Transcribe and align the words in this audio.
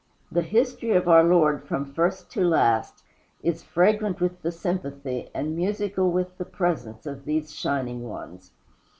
The 0.31 0.41
history 0.41 0.93
of 0.93 1.07
our 1.07 1.23
Lord 1.23 1.63
from 1.67 1.93
first 1.93 2.31
to 2.31 2.43
last 2.43 3.03
is 3.43 3.61
fragrant 3.61 4.19
with 4.19 4.41
the 4.41 4.51
sympathy 4.51 5.29
and 5.31 5.55
musical 5.55 6.09
with 6.11 6.39
the 6.39 6.45
presence 6.45 7.05
of 7.05 7.23
these 7.23 7.55
shining 7.55 8.01
ones. 8.05 8.49